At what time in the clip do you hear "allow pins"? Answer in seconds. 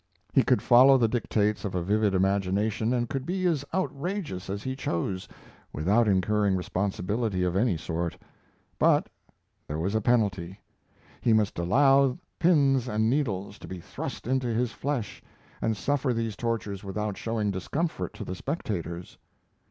11.59-12.87